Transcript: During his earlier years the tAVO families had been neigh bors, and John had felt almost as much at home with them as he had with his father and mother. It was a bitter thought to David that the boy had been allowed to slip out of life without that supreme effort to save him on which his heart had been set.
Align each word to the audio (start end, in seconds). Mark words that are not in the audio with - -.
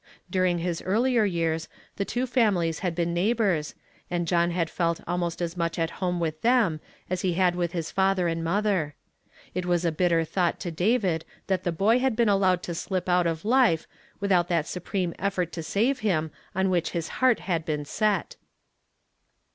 During 0.31 0.57
his 0.57 0.81
earlier 0.81 1.25
years 1.25 1.69
the 1.97 2.05
tAVO 2.07 2.27
families 2.27 2.79
had 2.79 2.95
been 2.95 3.13
neigh 3.13 3.33
bors, 3.33 3.75
and 4.09 4.27
John 4.27 4.49
had 4.49 4.67
felt 4.67 4.99
almost 5.05 5.43
as 5.43 5.55
much 5.55 5.77
at 5.77 5.91
home 6.01 6.19
with 6.19 6.41
them 6.41 6.79
as 7.07 7.21
he 7.21 7.33
had 7.33 7.55
with 7.55 7.73
his 7.73 7.91
father 7.91 8.27
and 8.27 8.43
mother. 8.43 8.95
It 9.53 9.63
was 9.67 9.85
a 9.85 9.91
bitter 9.91 10.25
thought 10.25 10.59
to 10.61 10.71
David 10.71 11.23
that 11.45 11.63
the 11.65 11.71
boy 11.71 11.99
had 11.99 12.15
been 12.15 12.29
allowed 12.29 12.63
to 12.63 12.73
slip 12.73 13.07
out 13.07 13.27
of 13.27 13.45
life 13.45 13.85
without 14.19 14.47
that 14.47 14.65
supreme 14.65 15.13
effort 15.19 15.51
to 15.51 15.61
save 15.61 15.99
him 15.99 16.31
on 16.55 16.71
which 16.71 16.89
his 16.97 17.07
heart 17.21 17.41
had 17.41 17.63
been 17.63 17.85
set. 17.85 18.37